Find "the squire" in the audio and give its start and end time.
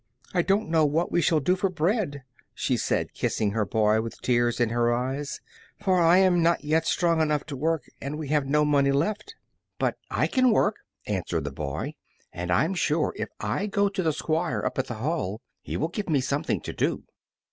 14.01-14.65